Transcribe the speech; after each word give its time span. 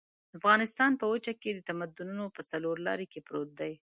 افغانستان 0.37 0.91
په 0.99 1.05
وچه 1.13 1.33
کې 1.41 1.49
د 1.53 1.59
تمدنونو 1.69 2.25
په 2.35 2.41
څلور 2.51 2.75
لاري 2.87 3.05
کې 3.11 3.25
پروت 3.27 3.49
دی. 3.59 3.73